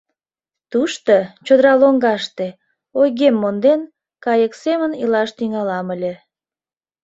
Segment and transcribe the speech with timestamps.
[0.71, 1.13] Тушто,
[1.45, 2.47] чодыра лоҥгаште,
[2.99, 3.81] ойгем монден,
[4.25, 6.13] кайык семын илаш тӱҥалам ыле.